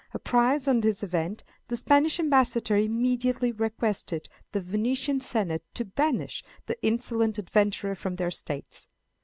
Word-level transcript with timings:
Apprised 0.15 0.67
of 0.67 0.81
this 0.81 1.03
event, 1.03 1.43
the 1.67 1.77
Spanish 1.77 2.19
ambassador 2.19 2.75
immediately 2.75 3.51
requested 3.51 4.29
the 4.51 4.59
Venetian 4.59 5.19
senate 5.19 5.63
to 5.75 5.85
banish 5.85 6.43
the 6.65 6.75
"insolent 6.83 7.37
adventurer" 7.37 7.93
from 7.93 8.15
their 8.15 8.31
states. 8.31 8.87